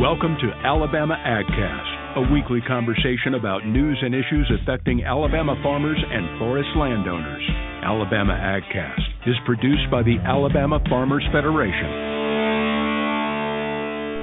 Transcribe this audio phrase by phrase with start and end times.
[0.00, 6.38] Welcome to Alabama AgCast, a weekly conversation about news and issues affecting Alabama farmers and
[6.38, 7.42] forest landowners.
[7.82, 11.88] Alabama AgCast is produced by the Alabama Farmers Federation.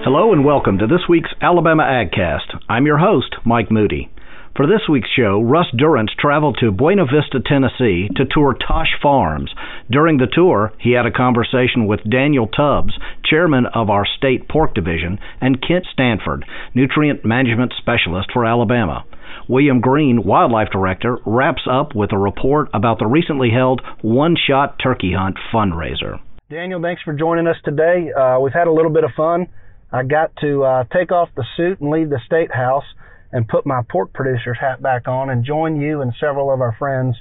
[0.05, 2.53] Hello and welcome to this week's Alabama AgCast.
[2.69, 4.12] I'm your host, Mike Moody.
[4.55, 9.51] For this week's show, Russ Durrance traveled to Buena Vista, Tennessee to tour Tosh Farms.
[9.89, 12.93] During the tour, he had a conversation with Daniel Tubbs,
[13.25, 19.05] chairman of our state pork division, and Kent Stanford, nutrient management specialist for Alabama.
[19.49, 24.77] William Green, wildlife director, wraps up with a report about the recently held One Shot
[24.77, 26.19] Turkey Hunt fundraiser.
[26.51, 28.11] Daniel, thanks for joining us today.
[28.15, 29.47] Uh, we've had a little bit of fun.
[29.91, 32.85] I got to uh, take off the suit and leave the state house
[33.33, 36.75] and put my pork producer's hat back on and join you and several of our
[36.77, 37.15] friends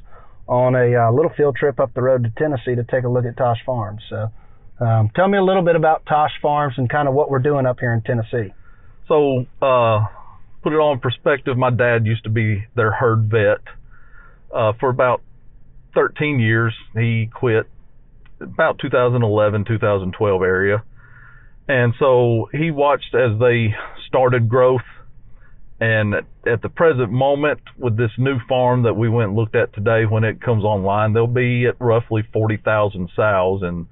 [0.47, 3.25] on a uh, little field trip up the road to Tennessee to take a look
[3.25, 4.03] at Tosh Farms.
[4.11, 4.31] So,
[4.79, 7.65] um, tell me a little bit about Tosh Farms and kind of what we're doing
[7.65, 8.53] up here in Tennessee.
[9.09, 10.07] So, uh,
[10.63, 13.63] put it on perspective, my dad used to be their herd vet
[14.55, 15.23] uh, for about
[15.95, 16.75] 13 years.
[16.95, 17.67] He quit
[18.39, 20.83] about 2011, 2012 area.
[21.69, 23.75] And so he watched as they
[24.09, 24.83] started growth
[25.83, 26.15] and
[26.47, 30.05] at the present moment, with this new farm that we went and looked at today,
[30.09, 33.89] when it comes online, they'll be at roughly 40,000 sows in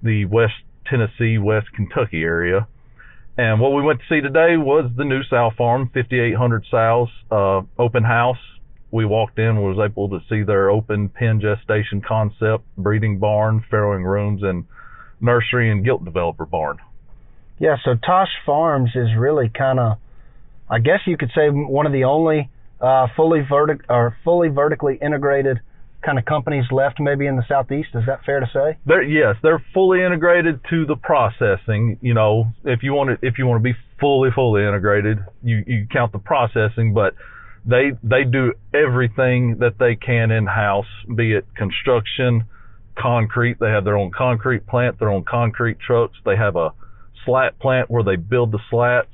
[0.00, 0.54] the West
[0.86, 2.68] Tennessee, West Kentucky area.
[3.36, 7.62] And what we went to see today was the new sow farm, 5,800 sows, uh,
[7.82, 8.38] open house.
[8.92, 14.04] We walked in, was able to see their open pen gestation concept, breeding barn, farrowing
[14.04, 14.66] rooms, and
[15.20, 16.78] nursery and gilt developer barn.
[17.58, 19.98] Yeah, so Tosh Farms is really kind of
[20.68, 24.98] I guess you could say one of the only uh, fully vertic or fully vertically
[25.00, 25.60] integrated
[26.04, 27.88] kind of companies left maybe in the southeast.
[27.94, 28.78] Is that fair to say?
[28.86, 31.98] They're, yes, they're fully integrated to the processing.
[32.02, 35.64] You know, if you want to if you want to be fully fully integrated, you
[35.66, 37.14] you count the processing, but
[37.64, 42.44] they they do everything that they can in house, be it construction,
[42.98, 43.58] concrete.
[43.58, 46.16] They have their own concrete plant, their own concrete trucks.
[46.24, 46.72] They have a
[47.24, 49.08] slat plant where they build the slats.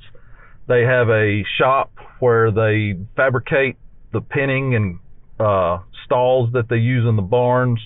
[0.67, 3.77] They have a shop where they fabricate
[4.13, 4.99] the penning and
[5.39, 7.79] uh, stalls that they use in the barns.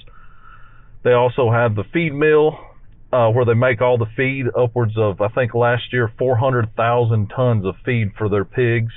[1.04, 2.60] They also have the feed mill
[3.14, 7.66] uh, where they make all the feed, upwards of I think last year 400,000 tons
[7.66, 8.92] of feed for their pigs.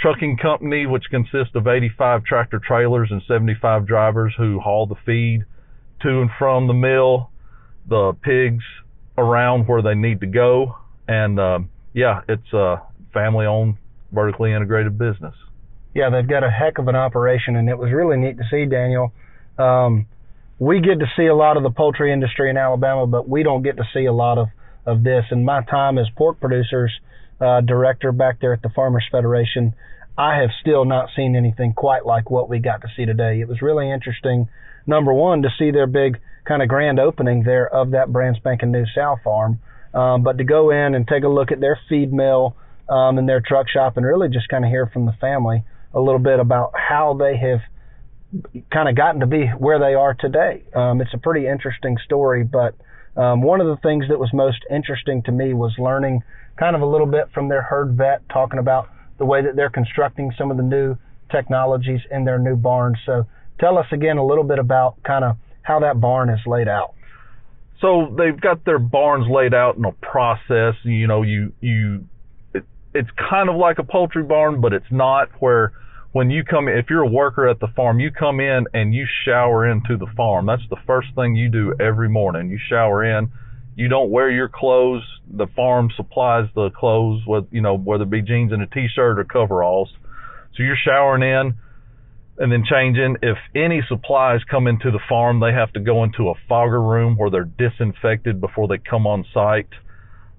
[0.00, 5.44] Trucking company, which consists of 85 tractor trailers and 75 drivers who haul the feed
[6.02, 7.30] to and from the mill,
[7.88, 8.64] the pigs
[9.16, 10.76] around where they need to go,
[11.08, 11.58] and uh,
[11.94, 12.76] yeah, it's uh,
[13.16, 13.76] family owned,
[14.12, 15.34] vertically integrated business.
[15.94, 18.66] Yeah, they've got a heck of an operation, and it was really neat to see,
[18.66, 19.12] Daniel.
[19.58, 20.06] Um,
[20.58, 23.62] we get to see a lot of the poultry industry in Alabama, but we don't
[23.62, 24.48] get to see a lot of,
[24.84, 25.24] of this.
[25.30, 26.92] In my time as pork producers
[27.40, 29.74] uh, director back there at the Farmers Federation,
[30.18, 33.40] I have still not seen anything quite like what we got to see today.
[33.40, 34.48] It was really interesting,
[34.86, 38.70] number one, to see their big kind of grand opening there of that brand spanking
[38.70, 39.60] new sow farm,
[39.92, 42.54] um, but to go in and take a look at their feed mill,
[42.88, 45.64] um, in their truck shop and really just kind of hear from the family
[45.94, 47.60] a little bit about how they have
[48.72, 50.64] kind of gotten to be where they are today.
[50.74, 52.74] Um, it's a pretty interesting story, but
[53.16, 56.22] um, one of the things that was most interesting to me was learning
[56.58, 59.70] kind of a little bit from their herd vet talking about the way that they're
[59.70, 60.96] constructing some of the new
[61.30, 62.98] technologies in their new barns.
[63.06, 63.24] So
[63.58, 66.94] tell us again a little bit about kind of how that barn is laid out.
[67.80, 70.74] So they've got their barns laid out in a process.
[70.82, 72.06] You know, you you
[72.96, 75.72] it's kind of like a poultry barn, but it's not where
[76.12, 79.06] when you come if you're a worker at the farm, you come in and you
[79.24, 80.46] shower into the farm.
[80.46, 82.48] That's the first thing you do every morning.
[82.48, 83.30] You shower in.
[83.74, 85.02] You don't wear your clothes.
[85.30, 89.18] The farm supplies the clothes, with you know, whether it be jeans and a t-shirt
[89.18, 89.92] or coveralls.
[90.56, 91.54] So you're showering in
[92.38, 93.16] and then changing.
[93.22, 97.16] If any supplies come into the farm, they have to go into a fogger room
[97.18, 99.68] where they're disinfected before they come on site.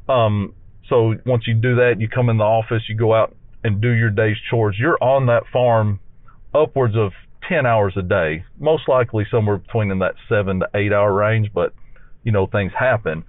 [0.09, 0.55] Um,
[0.89, 3.89] so once you do that, you come in the office, you go out and do
[3.89, 4.75] your day's chores.
[4.79, 5.99] You're on that farm
[6.53, 7.11] upwards of
[7.49, 11.51] 10 hours a day, most likely somewhere between in that seven to eight hour range,
[11.53, 11.73] but
[12.23, 13.23] you know, things happen.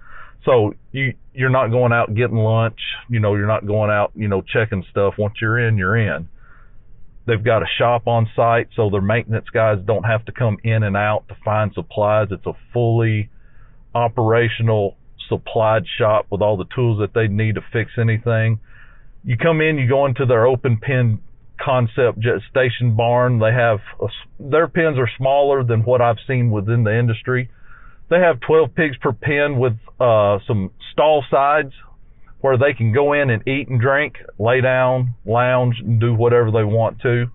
[0.45, 2.79] So you, you're not going out getting lunch,
[3.09, 5.15] you know, you're not going out, you know, checking stuff.
[5.17, 6.27] Once you're in, you're in.
[7.27, 10.83] They've got a shop on site, so their maintenance guys don't have to come in
[10.83, 12.29] and out to find supplies.
[12.31, 13.29] It's a fully
[13.93, 14.97] operational
[15.29, 18.59] supplied shop with all the tools that they need to fix anything.
[19.23, 21.19] You come in, you go into their open pen
[21.61, 23.39] concept gestation barn.
[23.39, 24.07] They have a,
[24.39, 27.49] their pens are smaller than what I've seen within the industry.
[28.09, 31.73] They have 12 pigs per pen with uh, some stall sides
[32.41, 36.51] where they can go in and eat and drink, lay down, lounge, and do whatever
[36.51, 37.25] they want to.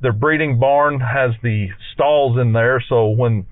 [0.00, 3.46] Their breeding barn has the stalls in there, so when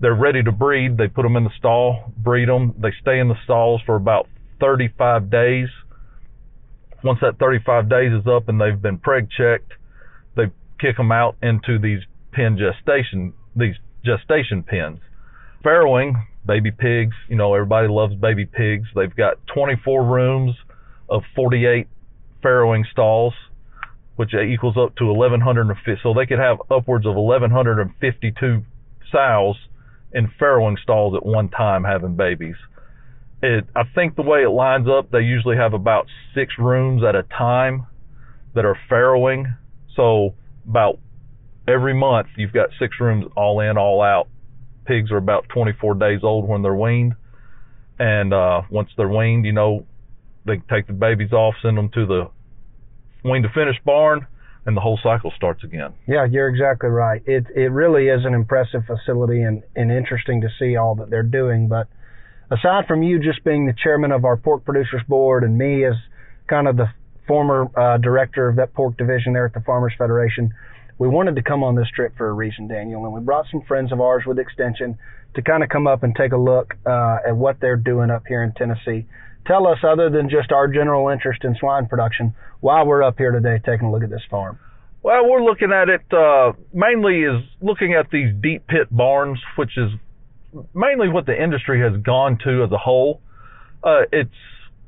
[0.00, 2.74] they're ready to breed, they put them in the stall, breed them.
[2.78, 4.28] They stay in the stalls for about
[4.60, 5.68] 35 days.
[7.02, 9.72] Once that 35 days is up and they've been preg checked,
[10.36, 10.44] they
[10.80, 12.00] kick them out into these
[12.32, 13.74] pen gestation, these
[14.04, 15.00] gestation pens.
[15.64, 16.14] Farrowing,
[16.46, 18.88] baby pigs, you know, everybody loves baby pigs.
[18.94, 20.54] They've got 24 rooms
[21.08, 21.88] of 48
[22.42, 23.34] farrowing stalls
[24.18, 26.00] which equals up to 1150.
[26.02, 28.64] So they could have upwards of 1152
[29.12, 29.56] sows
[30.12, 32.56] in farrowing stalls at one time having babies.
[33.42, 37.14] It, I think the way it lines up, they usually have about six rooms at
[37.14, 37.86] a time
[38.54, 39.56] that are farrowing.
[39.94, 40.34] So
[40.68, 40.98] about
[41.68, 44.28] every month you've got six rooms all in, all out.
[44.86, 47.14] Pigs are about 24 days old when they're weaned,
[47.98, 49.84] and uh, once they're weaned, you know,
[50.46, 52.30] they take the babies off, send them to the
[53.22, 54.26] wean to finish barn,
[54.66, 55.94] and the whole cycle starts again.
[56.06, 57.22] Yeah, you're exactly right.
[57.26, 61.22] It it really is an impressive facility and, and interesting to see all that they're
[61.22, 61.68] doing.
[61.68, 61.88] But
[62.50, 65.94] aside from you just being the chairman of our pork producers board and me as
[66.48, 66.88] kind of the
[67.26, 70.52] former uh, director of that pork division there at the Farmers Federation,
[70.98, 73.62] we wanted to come on this trip for a reason, Daniel, and we brought some
[73.62, 74.98] friends of ours with Extension
[75.34, 78.24] to kind of come up and take a look uh, at what they're doing up
[78.26, 79.06] here in Tennessee
[79.48, 83.32] tell us, other than just our general interest in swine production, why we're up here
[83.32, 84.58] today taking a look at this farm.
[85.02, 89.76] Well, we're looking at it uh, mainly is looking at these deep pit barns, which
[89.76, 89.90] is
[90.74, 93.20] mainly what the industry has gone to as a whole.
[93.82, 94.30] Uh, it's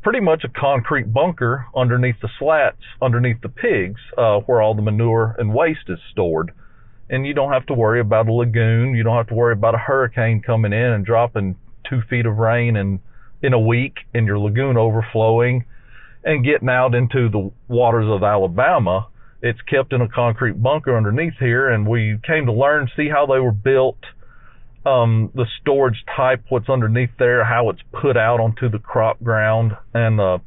[0.02, 4.82] pretty much a concrete bunker underneath the slats, underneath the pigs, uh, where all the
[4.82, 6.52] manure and waste is stored.
[7.08, 8.94] And you don't have to worry about a lagoon.
[8.94, 11.56] You don't have to worry about a hurricane coming in and dropping
[11.88, 13.00] two feet of rain and
[13.42, 15.64] in a week and your lagoon overflowing
[16.24, 19.08] and getting out into the waters of Alabama.
[19.42, 23.24] It's kept in a concrete bunker underneath here, and we came to learn, see how
[23.24, 23.98] they were built,
[24.84, 29.72] um, the storage type, what's underneath there, how it's put out onto the crop ground,
[29.94, 30.38] and uh,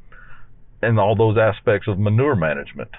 [0.84, 2.90] and all those aspects of manure management.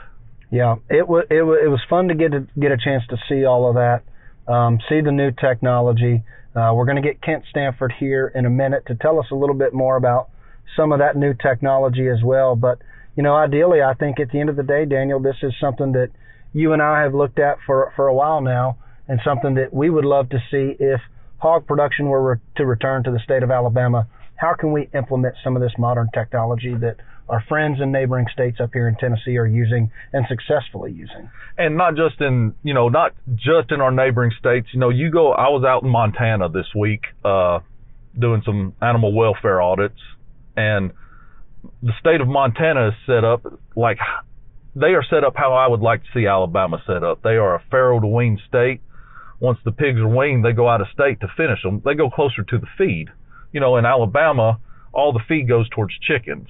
[0.51, 3.17] Yeah, it was it was it was fun to get to get a chance to
[3.29, 6.23] see all of that, um, see the new technology,
[6.55, 9.35] uh, we're going to get Kent Stanford here in a minute to tell us a
[9.35, 10.31] little bit more about
[10.77, 12.55] some of that new technology as well.
[12.57, 12.79] But,
[13.17, 15.93] you know, ideally, I think at the end of the day, Daniel, this is something
[15.93, 16.11] that
[16.53, 18.79] you and I have looked at for, for a while now
[19.09, 21.01] and something that we would love to see if
[21.39, 24.07] hog production were re- to return to the state of Alabama.
[24.37, 26.97] How can we implement some of this modern technology that
[27.29, 31.31] our friends in neighboring states up here in Tennessee are using and successfully using.
[31.57, 34.69] And not just in, you know, not just in our neighboring states.
[34.73, 37.61] You know, you go, I was out in Montana this week, uh,
[38.19, 40.01] doing some animal welfare audits
[40.57, 40.93] and
[41.83, 43.45] the state of Montana is set up
[43.77, 43.99] like
[44.77, 47.23] they are set up how I would like to see Alabama set up.
[47.23, 48.81] They are a farrow to wean state.
[49.41, 51.83] Once the pigs are weaned, they go out of state to finish them.
[51.85, 53.09] They go closer to the feed.
[53.53, 54.59] You know, in Alabama,
[54.93, 56.49] all the feed goes towards chickens.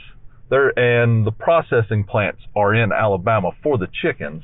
[0.51, 4.43] There and the processing plants are in Alabama for the chickens.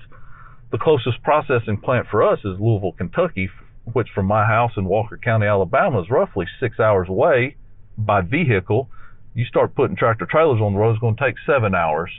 [0.73, 3.51] The closest processing plant for us is Louisville, Kentucky,
[3.93, 7.57] which from my house in Walker County, Alabama, is roughly six hours away
[7.99, 8.89] by vehicle.
[9.35, 12.11] You start putting tractor trailers on the road, it's going to take seven hours.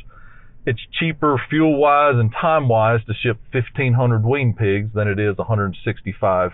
[0.66, 5.38] It's cheaper fuel wise and time wise to ship 1,500 wean pigs than it is
[5.38, 6.52] 165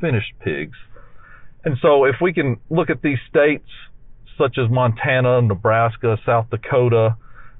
[0.00, 0.76] finished pigs.
[1.64, 3.68] And so if we can look at these states
[4.38, 7.16] such as Montana, Nebraska, South Dakota,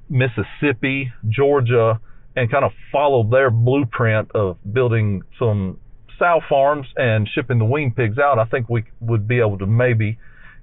[0.09, 2.01] Mississippi, Georgia,
[2.37, 5.79] and kind of follow their blueprint of building some
[6.19, 9.67] sow farms and shipping the wean pigs out, I think we would be able to
[9.67, 10.19] maybe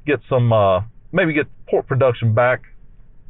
[0.06, 0.82] get some, uh,
[1.12, 2.64] maybe get pork production back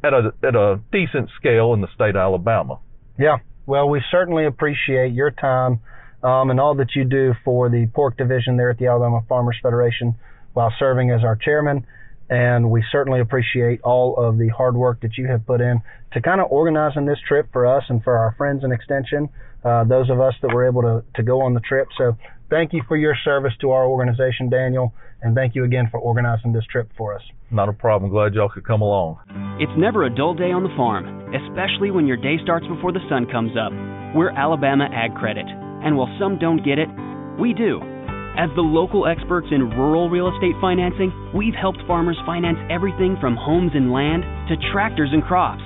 [0.04, 2.78] at a at a decent scale in the state of Alabama.
[3.18, 5.80] Yeah, well, we certainly appreciate your time
[6.22, 9.56] um, and all that you do for the pork division there at the Alabama Farmers
[9.62, 10.14] Federation
[10.52, 11.86] while serving as our chairman
[12.28, 15.80] and we certainly appreciate all of the hard work that you have put in
[16.12, 19.28] to kind of organizing this trip for us and for our friends in Extension,
[19.64, 21.88] uh, those of us that were able to, to go on the trip.
[21.96, 22.16] So
[22.50, 24.92] thank you for your service to our organization, Daniel,
[25.22, 27.22] and thank you again for organizing this trip for us.
[27.50, 28.10] Not a problem.
[28.10, 29.18] Glad y'all could come along.
[29.60, 33.06] It's never a dull day on the farm, especially when your day starts before the
[33.08, 33.72] sun comes up.
[34.14, 36.88] We're Alabama Ag Credit, and while some don't get it,
[37.38, 37.95] we do.
[38.36, 43.34] As the local experts in rural real estate financing, we've helped farmers finance everything from
[43.34, 45.64] homes and land to tractors and crops.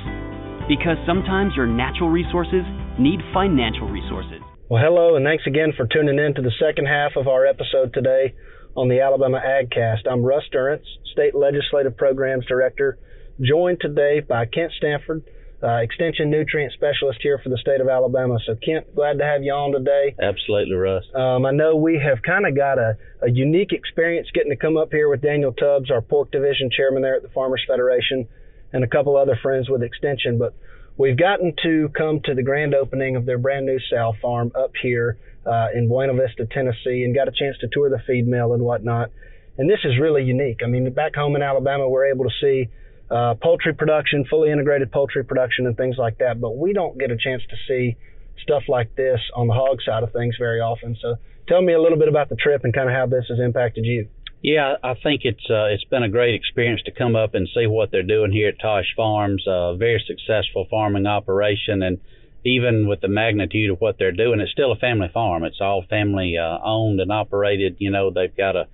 [0.71, 2.63] Because sometimes your natural resources
[2.97, 4.39] need financial resources.
[4.69, 7.93] Well, hello, and thanks again for tuning in to the second half of our episode
[7.93, 8.37] today
[8.77, 10.07] on the Alabama AgCast.
[10.09, 13.01] I'm Russ Durrance, State Legislative Programs Director,
[13.43, 15.25] joined today by Kent Stanford,
[15.63, 18.39] uh, Extension Nutrient Specialist here for the state of Alabama.
[18.47, 20.15] So, Kent, glad to have you on today.
[20.21, 21.05] Absolutely, Russ.
[21.15, 24.77] Um, I know we have kind of got a, a unique experience getting to come
[24.77, 28.27] up here with Daniel Tubbs, our pork division chairman there at the Farmers Federation,
[28.73, 30.39] and a couple other friends with Extension.
[30.39, 30.55] But
[30.97, 34.73] we've gotten to come to the grand opening of their brand new sow farm up
[34.81, 38.55] here uh, in Buena Vista, Tennessee, and got a chance to tour the feed mill
[38.55, 39.11] and whatnot.
[39.59, 40.61] And this is really unique.
[40.65, 42.71] I mean, back home in Alabama, we're able to see
[43.11, 46.41] uh, poultry production, fully integrated poultry production, and things like that.
[46.41, 47.97] But we don't get a chance to see
[48.43, 50.97] stuff like this on the hog side of things very often.
[51.01, 51.17] So
[51.49, 53.85] tell me a little bit about the trip and kind of how this has impacted
[53.85, 54.09] you.
[54.43, 57.67] Yeah, I think it's uh, it's been a great experience to come up and see
[57.67, 59.45] what they're doing here at Tosh Farms.
[59.47, 61.99] A uh, very successful farming operation, and
[62.43, 65.45] even with the magnitude of what they're doing, it's still a family farm.
[65.45, 67.77] It's all family uh, owned and operated.
[67.81, 68.67] You know, they've got a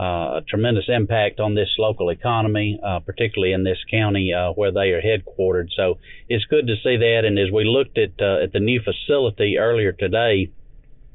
[0.00, 4.90] a tremendous impact on this local economy, uh, particularly in this county uh, where they
[4.92, 5.68] are headquartered.
[5.76, 7.22] So it's good to see that.
[7.24, 10.50] And as we looked at uh, at the new facility earlier today,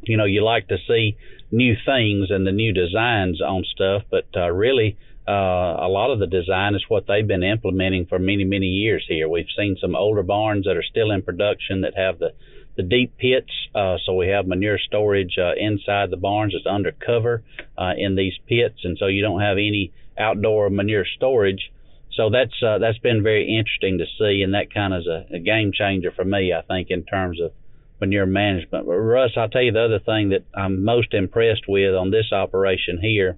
[0.04, 1.18] you know, you like to see
[1.52, 4.98] new things and the new designs on stuff, but uh, really.
[5.28, 9.04] Uh, a lot of the design is what they've been implementing for many, many years
[9.10, 9.28] here.
[9.28, 12.34] We've seen some older barns that are still in production that have the
[12.76, 13.52] the deep pits.
[13.74, 16.54] Uh, so we have manure storage uh, inside the barns.
[16.56, 17.44] It's under cover
[17.78, 21.72] uh, in these pits, and so you don't have any outdoor manure storage.
[22.14, 25.36] So that's uh, that's been very interesting to see, and that kind of is a,
[25.36, 27.52] a game changer for me, I think, in terms of
[28.00, 28.86] manure management.
[28.86, 32.32] But Russ, I'll tell you the other thing that I'm most impressed with on this
[32.32, 33.38] operation here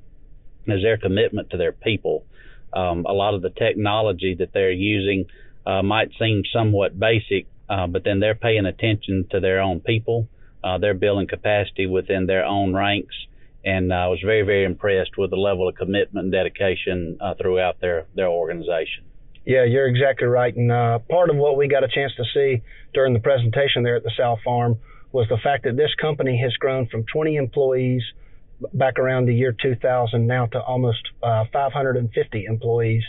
[0.67, 2.25] is their commitment to their people.
[2.73, 5.25] Um, a lot of the technology that they're using
[5.65, 10.27] uh, might seem somewhat basic, uh, but then they're paying attention to their own people.
[10.63, 13.15] Uh, they're building capacity within their own ranks,
[13.63, 17.79] and I was very, very impressed with the level of commitment and dedication uh, throughout
[17.79, 19.03] their their organization.
[19.45, 20.53] Yeah, you're exactly right.
[20.53, 22.61] And uh, part of what we got a chance to see
[22.93, 24.77] during the presentation there at the sow farm
[25.13, 28.03] was the fact that this company has grown from 20 employees
[28.73, 33.03] back around the year 2000 now to almost uh, 550 employees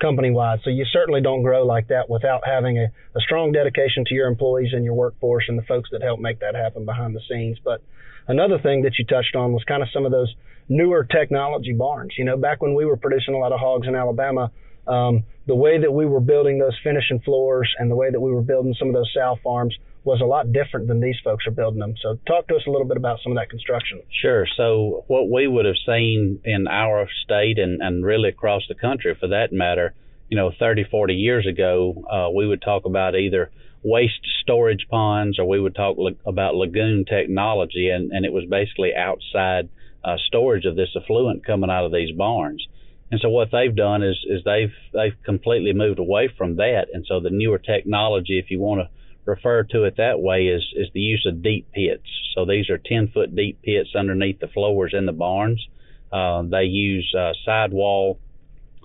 [0.00, 0.60] company wide.
[0.64, 4.28] So you certainly don't grow like that without having a, a strong dedication to your
[4.28, 7.58] employees and your workforce and the folks that help make that happen behind the scenes.
[7.64, 7.82] But
[8.26, 10.34] another thing that you touched on was kind of some of those
[10.68, 12.14] newer technology barns.
[12.16, 14.50] You know, back when we were producing a lot of hogs in Alabama,
[14.86, 18.32] um, the way that we were building those finishing floors and the way that we
[18.32, 21.50] were building some of those sow farms was a lot different than these folks are
[21.50, 21.94] building them.
[22.00, 24.00] So talk to us a little bit about some of that construction.
[24.22, 24.46] Sure.
[24.56, 29.14] So what we would have seen in our state and, and really across the country
[29.18, 29.94] for that matter,
[30.28, 33.50] you know, 30, 40 years ago, uh, we would talk about either
[33.82, 38.44] waste storage ponds or we would talk la- about lagoon technology and, and it was
[38.48, 39.68] basically outside
[40.02, 42.66] uh, storage of this effluent coming out of these barns.
[43.10, 46.86] And so what they've done is is they've they've completely moved away from that.
[46.92, 48.88] And so the newer technology, if you want to
[49.24, 52.06] refer to it that way is is the use of deep pits.
[52.34, 55.66] So these are 10 foot deep pits underneath the floors in the barns.
[56.12, 58.18] Uh, they use uh, sidewall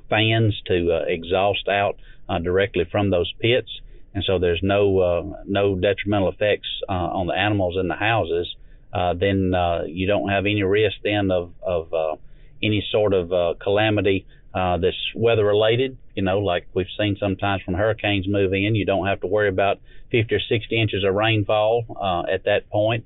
[0.09, 1.97] fans to uh, exhaust out
[2.29, 3.69] uh, directly from those pits,
[4.13, 8.55] and so there's no uh, no detrimental effects uh, on the animals in the houses.
[8.93, 9.53] Then
[9.87, 12.19] you don't have any risk then of of
[12.63, 14.25] any sort of calamity
[14.55, 15.97] uh, that's weather related.
[16.15, 19.49] You know, like we've seen sometimes when hurricanes move in, you don't have to worry
[19.49, 19.79] about
[20.11, 23.05] 50 or 60 inches of rainfall uh, at that point.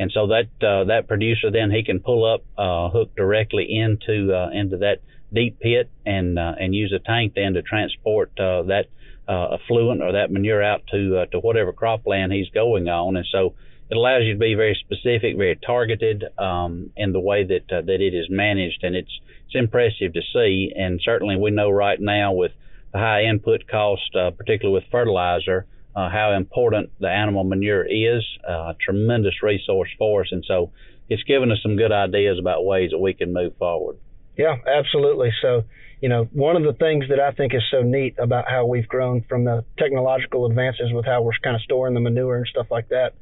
[0.00, 4.34] And so that uh, that producer then he can pull up, uh, hook directly into
[4.34, 5.00] uh, into that
[5.32, 8.86] deep pit and uh, and use a tank then to transport uh, that
[9.28, 13.16] uh, effluent or that manure out to uh, to whatever cropland he's going on.
[13.16, 13.54] And so
[13.90, 17.82] it allows you to be very specific, very targeted um, in the way that uh,
[17.82, 20.72] that it is managed, and it's it's impressive to see.
[20.76, 22.52] And certainly, we know right now with
[22.92, 28.24] the high input cost, uh, particularly with fertilizer, uh, how important the animal manure is.
[28.48, 30.70] Uh, a tremendous resource for us, and so
[31.08, 33.96] it's given us some good ideas about ways that we can move forward.
[34.36, 35.30] Yeah, absolutely.
[35.42, 35.64] So,
[36.00, 38.86] you know, one of the things that I think is so neat about how we've
[38.86, 42.66] grown from the technological advances with how we're kind of storing the manure and stuff
[42.70, 43.14] like that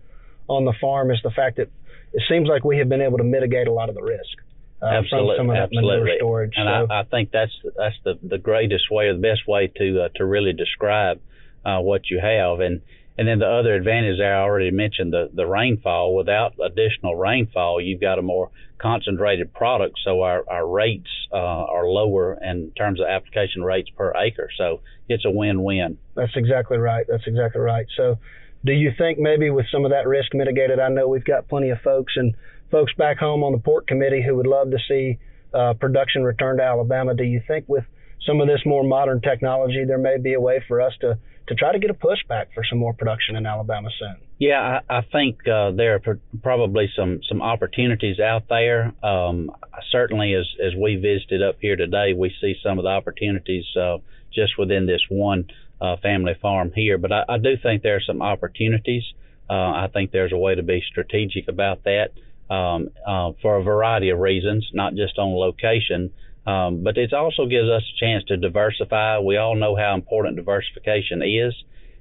[0.48, 1.68] on the farm is the fact that
[2.12, 4.36] it seems like we have been able to mitigate a lot of the risk.
[4.82, 5.98] Uh, absolutely, from some of that absolutely.
[6.00, 6.52] manure storage.
[6.56, 9.72] And so, I, I think that's that's the the greatest way, or the best way
[9.76, 11.20] to uh, to really describe
[11.64, 12.60] uh, what you have.
[12.60, 12.82] And
[13.18, 16.14] and then the other advantage there, I already mentioned the the rainfall.
[16.14, 21.86] Without additional rainfall, you've got a more concentrated product, so our our rates uh, are
[21.86, 24.50] lower in terms of application rates per acre.
[24.58, 25.96] So it's a win-win.
[26.14, 27.06] That's exactly right.
[27.08, 27.86] That's exactly right.
[27.96, 28.18] So
[28.64, 31.70] do you think maybe with some of that risk mitigated, I know we've got plenty
[31.70, 32.34] of folks and
[32.70, 35.18] folks back home on the pork committee who would love to see
[35.54, 37.14] uh, production return to Alabama.
[37.14, 37.84] Do you think with
[38.26, 41.18] some of this more modern technology, there may be a way for us to
[41.48, 44.16] to try to get a pushback for some more production in Alabama soon.
[44.38, 48.92] Yeah, I, I think uh, there are pr- probably some some opportunities out there.
[49.02, 49.50] Um,
[49.90, 53.98] certainly, as as we visited up here today, we see some of the opportunities uh,
[54.34, 55.46] just within this one
[55.80, 56.98] uh, family farm here.
[56.98, 59.04] But I, I do think there are some opportunities.
[59.48, 62.08] Uh, I think there's a way to be strategic about that
[62.50, 66.12] um, uh, for a variety of reasons, not just on location.
[66.46, 69.18] Um, but it also gives us a chance to diversify.
[69.18, 71.54] We all know how important diversification is.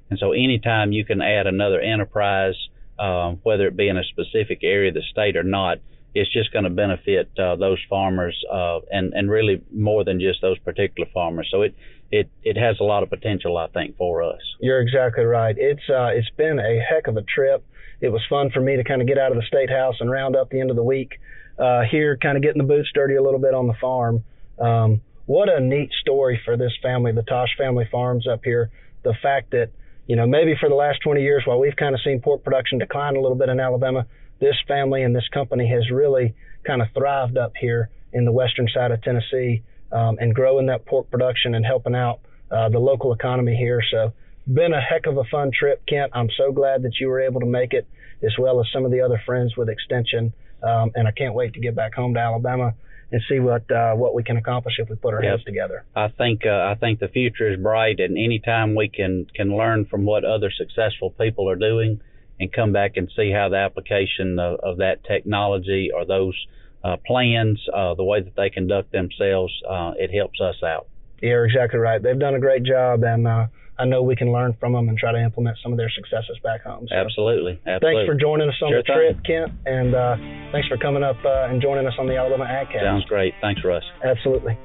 [0.09, 2.55] And so anytime you can add another enterprise,
[2.99, 5.79] um, whether it be in a specific area of the state or not,
[6.15, 10.41] it's just going to benefit uh, those farmers uh, and and really more than just
[10.41, 11.47] those particular farmers.
[11.51, 11.75] So it
[12.11, 14.39] it it has a lot of potential, I think, for us.
[14.59, 15.55] You're exactly right.
[15.57, 17.65] It's uh, it's been a heck of a trip.
[18.01, 20.09] It was fun for me to kind of get out of the state house and
[20.09, 21.19] round up the end of the week
[21.59, 24.23] uh, here, kind of getting the boots dirty a little bit on the farm.
[24.59, 28.69] Um, what a neat story for this family, the Tosh family farms up here.
[29.03, 29.71] The fact that,
[30.07, 32.77] you know, maybe for the last 20 years, while we've kind of seen pork production
[32.77, 34.05] decline a little bit in Alabama,
[34.39, 38.67] this family and this company has really kind of thrived up here in the western
[38.73, 42.19] side of Tennessee um, and growing that pork production and helping out
[42.51, 43.81] uh, the local economy here.
[43.91, 44.13] So,
[44.47, 46.11] been a heck of a fun trip, Kent.
[46.13, 47.87] I'm so glad that you were able to make it,
[48.23, 50.33] as well as some of the other friends with Extension.
[50.61, 52.75] Um, and I can't wait to get back home to Alabama
[53.11, 55.33] and see what uh, what we can accomplish if we put our yep.
[55.33, 55.85] heads together.
[55.95, 59.85] I think uh, I think the future is bright, and anytime we can can learn
[59.85, 62.01] from what other successful people are doing,
[62.39, 66.35] and come back and see how the application of, of that technology or those
[66.83, 70.87] uh, plans, uh, the way that they conduct themselves, uh, it helps us out.
[71.21, 72.01] You're exactly right.
[72.01, 73.47] They've done a great job, and uh,
[73.79, 76.37] I know we can learn from them and try to implement some of their successes
[76.43, 76.87] back home.
[76.89, 77.59] So Absolutely.
[77.65, 78.05] Absolutely.
[78.05, 80.15] Thanks for joining us on sure the trip, Kent, and uh,
[80.51, 82.83] thanks for coming up uh, and joining us on the Alabama AgCast.
[82.83, 83.33] Sounds great.
[83.41, 83.83] Thanks, Russ.
[84.03, 84.57] Absolutely.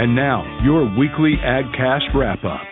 [0.00, 2.69] And now, your weekly AgCast wrap up.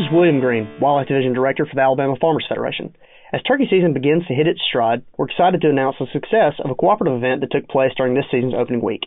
[0.00, 2.96] Is William Green, Wildlife Division Director for the Alabama Farmers Federation.
[3.36, 6.70] As turkey season begins to hit its stride, we're excited to announce the success of
[6.70, 9.04] a cooperative event that took place during this season's opening week.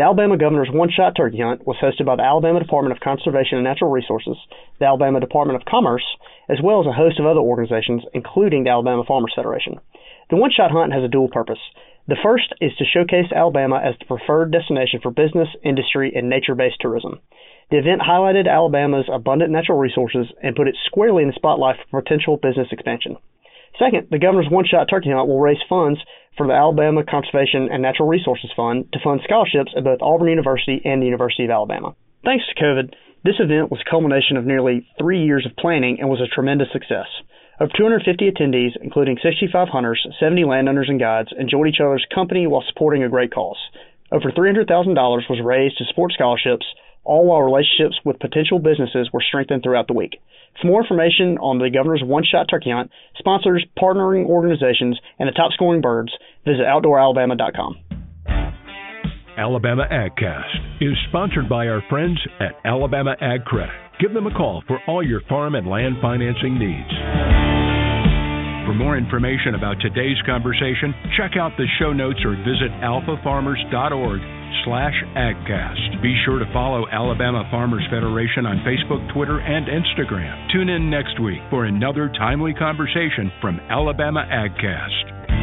[0.00, 3.60] The Alabama Governor's One Shot Turkey Hunt was hosted by the Alabama Department of Conservation
[3.60, 4.40] and Natural Resources,
[4.80, 6.06] the Alabama Department of Commerce,
[6.48, 9.76] as well as a host of other organizations, including the Alabama Farmers Federation.
[10.30, 11.60] The One Shot Hunt has a dual purpose.
[12.08, 16.54] The first is to showcase Alabama as the preferred destination for business, industry, and nature
[16.54, 17.20] based tourism.
[17.70, 22.02] The event highlighted Alabama's abundant natural resources and put it squarely in the spotlight for
[22.02, 23.16] potential business expansion.
[23.78, 25.98] Second, the governor's one shot turkey hunt will raise funds
[26.36, 30.80] for the Alabama Conservation and Natural Resources Fund to fund scholarships at both Auburn University
[30.84, 31.94] and the University of Alabama.
[32.24, 32.94] Thanks to COVID,
[33.24, 36.68] this event was a culmination of nearly three years of planning and was a tremendous
[36.72, 37.06] success.
[37.60, 42.64] Over 250 attendees, including 65 hunters, 70 landowners, and guides, enjoyed each other's company while
[42.66, 43.58] supporting a great cause.
[44.10, 44.66] Over $300,000
[45.30, 46.66] was raised to support scholarships,
[47.04, 50.20] all while relationships with potential businesses were strengthened throughout the week.
[50.60, 55.32] For more information on the Governor's One Shot Turkey Hunt, sponsors, partnering organizations, and the
[55.32, 56.12] top scoring birds,
[56.44, 57.78] visit OutdoorAlabama.com.
[59.36, 63.72] Alabama AgCast is sponsored by our friends at Alabama Ag Credit.
[63.98, 66.90] Give them a call for all your farm and land financing needs.
[68.66, 74.20] For more information about today's conversation, check out the show notes or visit alfafarmers.org
[74.64, 76.02] slash agcast.
[76.02, 80.52] Be sure to follow Alabama Farmers Federation on Facebook, Twitter, and Instagram.
[80.52, 85.41] Tune in next week for another timely conversation from Alabama AgCast.